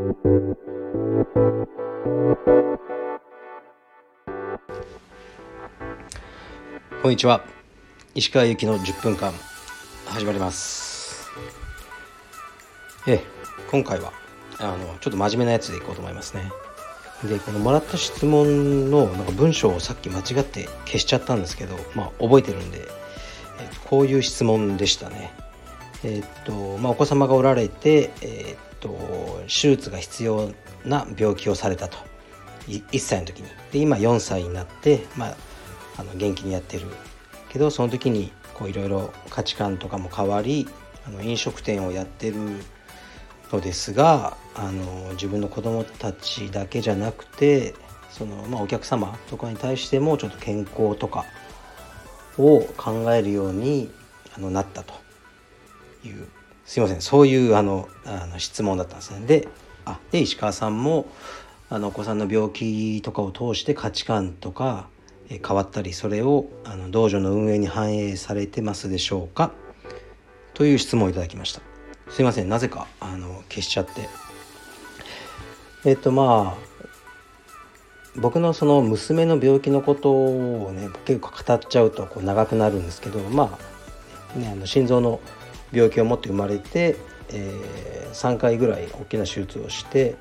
[0.00, 0.06] こ
[7.08, 7.44] んにちは。
[8.14, 9.34] 石川由紀の10分間
[10.06, 11.30] 始まります。
[13.06, 13.22] え
[13.70, 14.14] 今回は
[14.58, 16.50] あのちょっと真面目なやつでいこうと思いますね。
[17.22, 22.88] でこのもらった質問のなんか文章をさっき間違って消しちゃったんですけどまあ覚えてるんで、
[23.60, 25.30] えー、こういう質問でしたね。
[26.04, 30.52] えっ、とまあお子様がおられてえっ、と手術が必要
[30.84, 31.98] な病気をされたと。
[32.66, 33.48] 1歳の時に。
[33.72, 35.36] で今4歳になってまあ
[35.98, 36.86] あの元気にやってる
[37.48, 38.32] けどその時に
[38.68, 40.68] いろいろ価値観とかも変わり
[41.06, 42.36] あの飲食店をやってる
[43.52, 47.74] のですがあの自分の子供たちだけじゃなくて
[48.10, 51.24] その、まあ、お客様とかに対してもちょっと健康とか
[52.38, 53.90] を考えるように
[54.36, 54.94] あのなったと
[56.04, 56.28] いう
[56.70, 57.00] すいません。
[57.00, 59.26] そういうあのあの質問だったんですね。
[59.26, 59.48] で
[59.84, 61.08] あで石川さんも
[61.68, 64.86] あのお子さんの病気とかを通して価値観とか
[65.28, 69.50] 変わったりそれをあの道場の運営に反映されてますでしょうか？
[70.54, 71.60] という質問をいただきました。
[72.08, 72.48] すいません。
[72.48, 74.08] なぜかあの消しちゃって。
[75.84, 76.90] えっとまあ
[78.14, 83.58] 僕のその娘の病気のことをね結構語っちゃうとこう長くなるんですけどま
[84.36, 85.18] あ,、ね、あの心臓の
[85.72, 86.96] 病気を持って生まれて、
[87.30, 90.16] えー、3回ぐらい大きな手術をして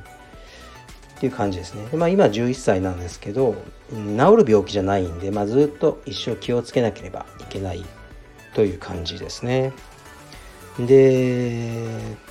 [1.17, 1.85] っていう感じですね。
[1.91, 3.55] でまあ、今11歳なんですけど
[3.91, 7.83] 治る病気じゃないんで、まあ、ずっと一生気をつけなければいけない
[8.53, 9.73] という感じですね。
[10.79, 11.85] で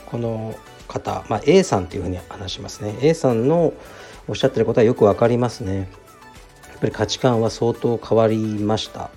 [0.07, 0.55] この
[0.87, 2.97] 方、まあ、A さんっていうふうに話しますね。
[3.03, 3.75] A さんの
[4.27, 5.91] おっしゃってることはよく分かりますね。
[6.69, 9.11] やっぱり価値観は相当変わりました。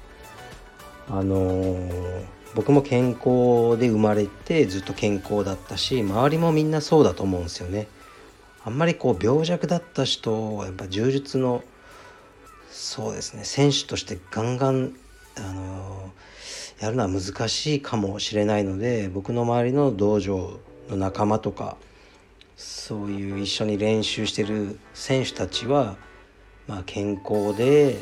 [1.10, 2.24] あのー、
[2.56, 7.88] 僕も健康で生まれてずっと健康だったし周りもみんなそうだと思うんですよね。
[8.64, 11.64] あんまりこう病弱だった人はやっぱ柔術の
[12.70, 14.96] そうですね選手としてガンガン
[15.38, 16.12] あの
[16.80, 21.78] やるのは難しいかもしれないので僕の周りの道場の仲間とか
[22.56, 25.96] そういう一緒に練習してる選手たちは、
[26.68, 27.98] まあ、健康で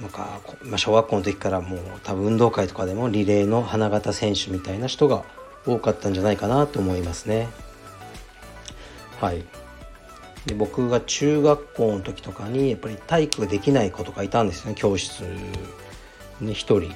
[0.00, 5.24] なんか、まあ、小学校の時からもう多分運動会とかでもリレーの花形選手みたいな人が
[5.66, 7.48] 多かったんじゃないかなと思いますね。
[9.20, 9.44] はい。
[10.44, 15.20] で僕が中学校の時とかにやっぱり体育ができない子とかいたんですよね教室
[16.40, 16.94] に1人。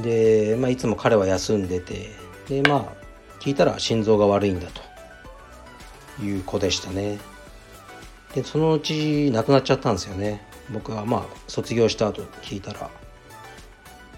[0.00, 2.10] で、まあ、いつも彼は休んでて。
[2.48, 3.06] でまあ
[3.40, 4.68] 聞いたら心臓が悪いんだ
[6.18, 7.18] という子でしたね。
[8.34, 10.45] でそのうち亡くなっちゃったんですよね。
[10.70, 12.90] 僕はまあ卒業した後聞いたら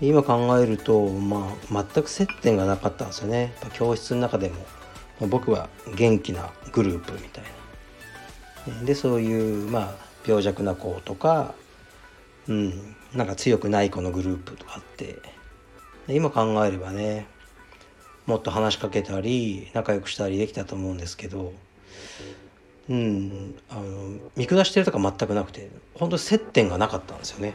[0.01, 3.53] 今考えると、まあ、全く接点がなかったんですよね。
[3.75, 4.55] 教室の中でも。
[5.29, 7.45] 僕は元気なグループみたい
[8.69, 8.85] な。
[8.85, 9.95] でそういうまあ
[10.25, 11.55] 病弱な子とか、
[12.47, 15.19] うん、なんか強くない子のグループとかあって。
[16.07, 17.27] 今考えればね
[18.25, 21.53] もっと話しかけたり仲良くしたりできたと思うんですけど、
[22.89, 23.83] うん、あの
[24.37, 27.55] 見下してるとか全くなくて本当接点がなかったんですよね。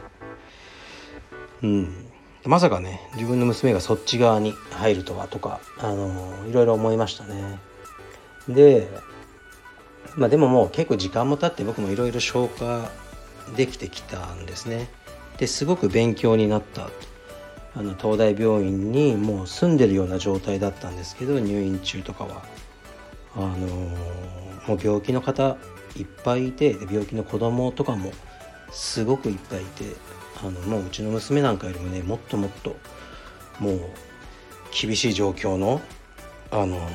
[1.62, 2.06] うん、
[2.44, 7.58] まさかね自分の娘がそっち側に入るとはとかあのいろいろ思いましたね。
[8.48, 8.88] で
[10.16, 12.90] まあでももう結構時間も経って僕もいろいろ消化
[13.56, 14.88] できてきたんですね。
[15.38, 16.90] ですごく勉強になった。
[17.76, 22.42] あの東大病院にもう住んでるような状態だったんですけど入院中とかは。
[23.36, 23.56] あの
[24.66, 25.56] もう病気の方
[25.96, 28.12] いっぱいいて病気の子供とかも
[28.70, 29.84] すごくいっぱいいて
[30.42, 32.76] あのもううちの娘なんかよりもねもっともっと
[33.60, 33.80] もう
[34.72, 35.80] 厳しい状況の
[36.50, 36.88] あの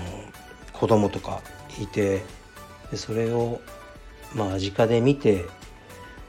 [0.74, 1.42] 子供とか
[1.82, 2.24] いて
[2.92, 3.62] でそれを
[4.36, 5.46] まあ間近で見て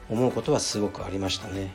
[0.09, 1.63] 思うことはすごくありましたね。
[1.63, 1.71] やっ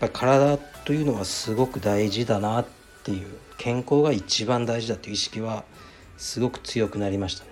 [0.00, 2.66] ぱり体というのはすごく大事だなっ
[3.02, 3.26] ていう
[3.58, 5.64] 健康が一番大事だっていう意識は
[6.16, 7.50] すごく強くなりましたね。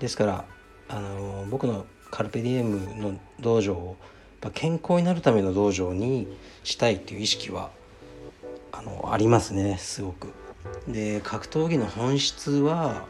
[0.00, 0.44] ですから
[0.88, 3.96] あの僕のカルペディエムの道場を
[4.52, 6.28] 健康になるための道場に
[6.62, 7.70] したいっていう意識は
[8.72, 10.32] あのありますねすごく。
[10.88, 13.06] で格闘技の本質は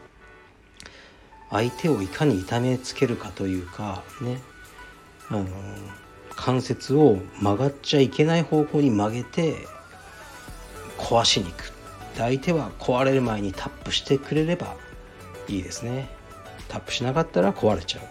[1.49, 4.39] 相手をいかに痛めつけるかというかね。
[5.29, 5.45] あの
[6.29, 9.55] 関節を曲がっちゃいけない方向に曲げて
[10.97, 11.73] 壊しに行く。
[12.17, 14.75] 相手は壊れる前にタップしてくれれば
[15.47, 16.09] いいですね。
[16.67, 18.03] タップしなかったら壊れちゃう。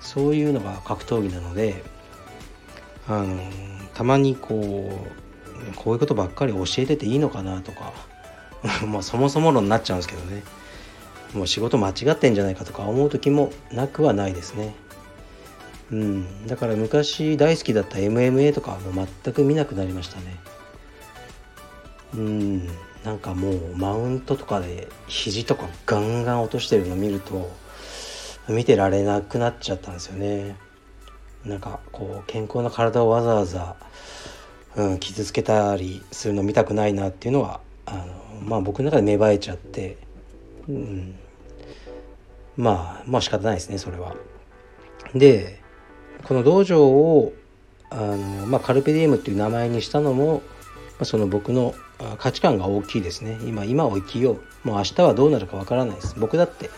[0.00, 1.84] そういうのが格闘技なので
[3.08, 3.38] あの
[3.94, 4.90] たまにこ
[5.70, 7.92] うこういうことばっかり教えてていいのかなとか
[8.86, 10.42] まあそもそも論になっちゃうんですけどね。
[11.34, 14.74] もう仕事間違ってんじゃないかとか思う時もなくはないですね。
[15.90, 16.46] うん。
[16.46, 20.36] だから昔大好きだった MMA とかも全く見なくなりましたね。
[22.14, 22.66] うん。
[23.04, 27.50] なんかもうマウントとかで肘とかガンガン落としてるの見ると
[28.48, 30.56] 見てられなくなっちゃったんですよね。
[31.44, 33.76] なんかこう健康な体をわざわざ、
[34.76, 38.06] うん、傷つけたりするの見たくないなっていうのはあの
[38.44, 39.98] まあ僕の中で芽生えちゃって、
[40.68, 41.14] うん、
[42.56, 44.14] まあまあ仕方ないですねそれは。
[45.14, 45.60] で
[46.24, 47.32] この道場を
[47.90, 48.16] あの、
[48.46, 50.42] まあ、カルペディエムっていう名前にしたのも、ま
[51.00, 51.74] あ、その僕の
[52.18, 53.38] 価値観が大きいですね。
[53.44, 54.68] 今今を生きよう。
[54.68, 56.14] もう明日はどうなるかわからないです。
[56.18, 56.70] 僕だって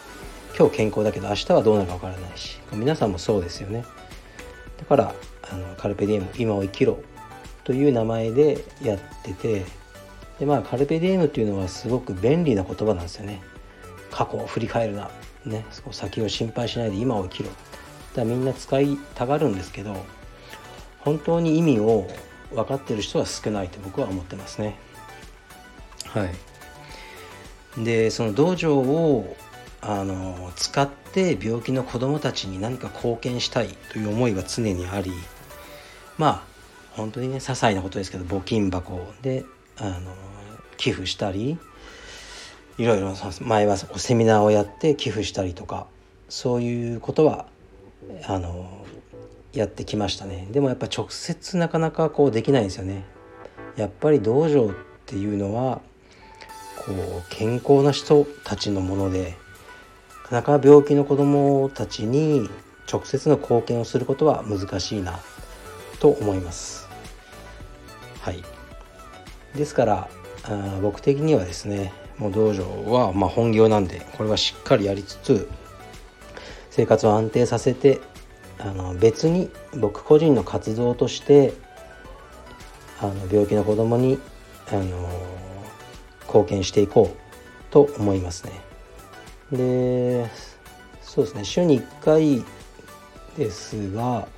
[0.57, 2.61] 今日健康だけど明日はどうなるかわからないし。
[2.73, 3.85] 皆さんもそうですよね。
[4.79, 5.15] だから
[5.51, 7.01] あのカルペディエム今を生きろ
[7.65, 9.65] という名前でやってて
[10.39, 13.43] でまあカルペディエムっていうのはすごく便利な言葉なんですよね。
[14.13, 15.11] 過去を振り返るな。
[15.45, 15.67] ね。
[15.91, 17.51] 先を心配しないで今を生きろ。
[18.15, 19.97] だみんな使いたがるんですけど
[21.01, 22.07] 本当に意味を
[22.53, 24.77] 分かってる人は少ないと僕は思ってますね。
[26.07, 26.27] は
[27.77, 27.85] い。
[27.85, 29.37] でその道場を
[29.87, 35.13] あの使って病気の子どもたちに何か貢献したいという思いは常にあり
[36.17, 36.43] まあ
[36.93, 39.45] 本当にね些細なことですけど募金箱で
[39.77, 40.15] あの
[40.79, 41.59] 寄付したり
[42.79, 45.87] いろいろ前はセミナーをやって寄付したりとか
[46.29, 47.47] そういうことは
[48.27, 48.85] あの
[49.53, 50.49] やってきましたね。
[50.51, 53.05] でもやっぱ直接なかなかこうできないんですよね。
[53.77, 54.71] やっぱり道場っ
[55.07, 55.81] ていうのは
[56.85, 59.37] こう健康な人たちのもので
[60.31, 62.49] なかなか病気の子どもたちに
[62.91, 65.21] 直接の貢献をすることは難しいな
[66.01, 66.89] と思います。
[68.21, 68.43] はい、
[69.55, 70.09] ですから
[70.45, 75.49] あ僕的にはですねもう道場はま本業なんでこれはしっかりやりつつ
[76.71, 78.01] 生活を安定させて
[78.59, 81.53] あの別に僕個人の活動として
[83.01, 84.19] あの病気の子どもに
[84.69, 85.09] あの
[86.27, 88.74] 貢献していこうと思いますね。
[89.57, 90.31] で
[91.03, 92.45] そうですね週に1回
[93.37, 94.29] ですが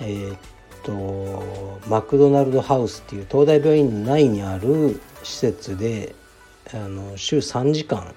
[0.00, 0.38] えー、っ
[0.82, 6.14] とマクドナルドハウスっていう東大病院内にある施設で
[6.72, 8.14] あの週3時間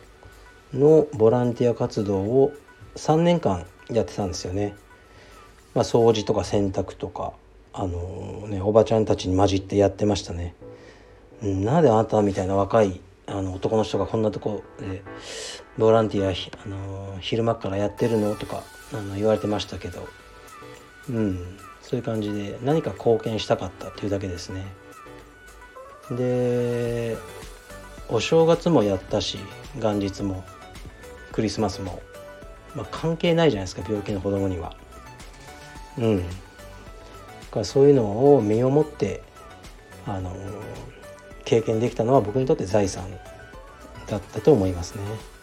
[0.73, 2.51] のボランティア活動を
[2.95, 4.75] 3年間やってたんですよね。
[5.73, 7.33] まあ、掃除とか洗濯とか
[7.71, 10.55] あのねおばちゃんたちに混じってやってましたね。
[11.41, 15.03] なんであなたみたいな若いあの男の人がこんなとこで
[15.77, 18.63] ボランティア、あの昼間からやってるのとか
[18.93, 20.07] あの言われてましたけど。
[21.09, 21.57] うん。
[21.87, 24.65] そういう感じで何か貢献したかったっていうだけですね。
[26.11, 27.17] で
[28.09, 29.37] お正月もやったし
[29.77, 30.43] 元日も
[31.31, 32.01] クリスマスも、
[32.75, 34.75] まあ、関係ないじゃないですか病気の子供には。
[35.97, 36.17] うん。
[36.17, 36.23] だ
[37.51, 39.23] からそういうのを身をもって
[40.05, 40.35] あの
[41.45, 43.09] 経験できたのは僕にとって財産
[44.07, 45.36] だったと思いますね。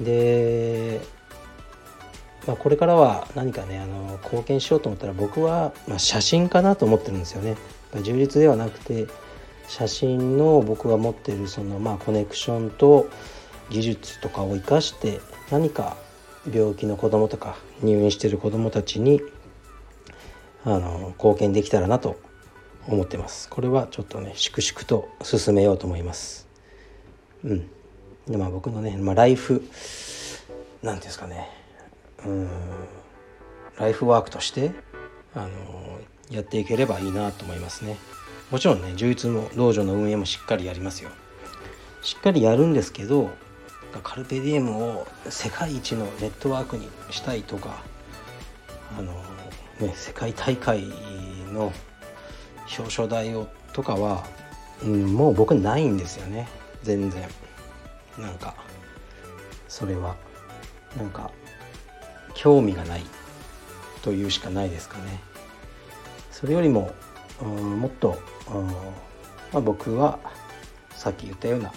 [0.00, 1.00] で、
[2.46, 7.56] まあ、これからは何かねあの貢献しようと思ったら僕は、ま、写真かなと思ってるんですよね。
[8.02, 9.06] 充実ではなくて
[9.66, 13.08] 写真の僕が持ってるそのまあコネクションと
[13.70, 15.96] 技術とかを生かして何か
[16.50, 19.20] 病気の子供とか入院してる子供たちに
[20.64, 22.18] あの貢献できたらなと
[22.86, 23.48] 思ってます。
[23.48, 26.48] これはちょっとね粛々と進めようと思います。
[27.44, 27.70] うん。
[28.28, 29.62] でまあ僕のね、まあ、ライフ
[30.82, 31.48] なんですかね。
[32.24, 32.48] うん。
[33.78, 34.72] ライフワークとして
[35.34, 35.48] あの
[36.30, 37.96] やっていければいいなと思いますね。
[38.50, 41.10] もちろんね充実も道場の運営もしっかりやりますよ。
[42.02, 43.30] しっかりやるんですけど
[44.02, 47.82] カルペディエムを世界一のネットワークにしたいとか
[48.96, 49.12] あの、
[49.80, 50.84] ね、世界大会
[51.52, 51.72] の
[52.76, 54.24] 表彰台をとかは、
[54.82, 56.48] うん、もう僕ないんですよね。
[56.82, 57.28] 全然。
[58.18, 58.54] なんか
[59.68, 60.16] それは
[60.96, 61.30] なんか
[62.34, 63.04] 興味がない
[64.02, 65.20] というしかないですかね。
[66.30, 66.92] それよりも、
[67.42, 68.18] うん、もっと、
[68.52, 68.72] うんま
[69.54, 70.18] あ、僕は
[70.94, 71.72] さっき言ったような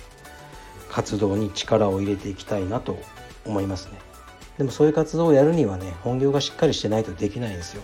[0.90, 3.00] 活動に力を入れていきたいなと
[3.46, 4.00] 思いますね。
[4.58, 7.84] でもそういう活動をやるにはね本業がしっかりしてないとできないんですよ。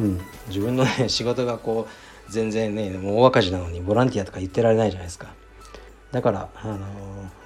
[0.00, 1.88] うん、自分のね仕事がこ
[2.28, 5.28] う全然ねもう大赤字なのにボランティアとか言ってられないじゃないですか。
[6.12, 6.86] だからあの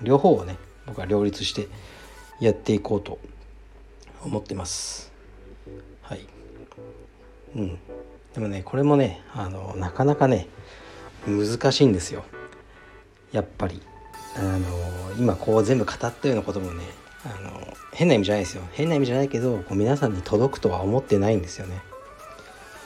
[0.03, 1.69] 両方をね僕は両立して
[2.41, 3.19] やっていこうと
[4.25, 5.13] 思ってます。
[6.03, 6.27] はい。
[7.57, 7.79] うん。
[8.35, 10.49] でもねこれもねあのなかなかね
[11.27, 12.25] 難しいんですよ。
[13.33, 13.83] やっぱり。
[14.35, 14.67] あの
[15.19, 16.85] 今こう全部語ったようなこともね
[17.25, 18.63] あの変な意味じゃないですよ。
[18.73, 21.83] 変な意味じゃないけどこう皆さんに届くとは思ってないんですよね。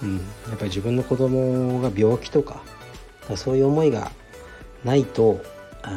[0.03, 0.23] うん、や
[0.55, 2.61] っぱり自分の子供が病気とか
[3.37, 4.11] そういう思いが
[4.85, 5.41] ないと
[5.87, 5.91] あ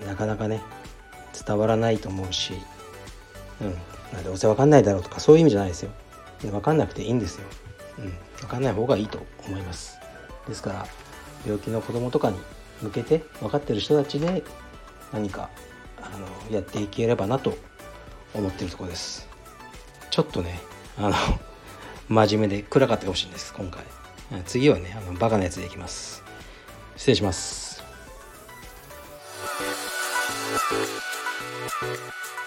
[0.00, 0.62] のなかなかね
[1.46, 2.52] 伝わらないと思うし、
[3.60, 3.74] うん、
[4.12, 5.90] なんどうせ分かんないだろうとかそういう意味じゃないですよ。
[6.42, 7.46] 分かんなくていいんですよ。
[7.98, 9.98] うん、分かんない方がいいと思います。
[10.46, 10.86] ですから
[11.46, 12.38] 病気の子供とかに
[12.82, 14.42] 向けて分かってる人たちで
[15.12, 15.50] 何か
[16.00, 16.10] あ
[16.50, 17.56] のやっていければなと
[18.34, 19.28] 思ってるとこです
[20.10, 20.60] ちょっとね
[20.98, 21.14] あの
[22.08, 23.84] 真面目で暗かったかもしれないです今回
[24.46, 26.22] 次はねあのバカなやつでいきます
[26.96, 27.71] 失礼します
[30.70, 31.02] Thank
[31.82, 32.41] you.